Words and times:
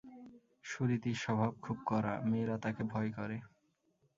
সুরীতির 0.63 1.17
স্বভাব 1.23 1.51
খুব 1.61 1.77
কড়া, 1.85 2.13
মেয়েরা 2.21 2.55
তাকে 2.57 2.81
ভয় 2.83 3.09
করে। 3.11 3.37